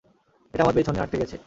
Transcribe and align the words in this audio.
এটা 0.53 0.61
আমার 0.63 0.75
পেছনে 0.75 0.99
আটকে 0.99 1.17
গেছে। 1.17 1.37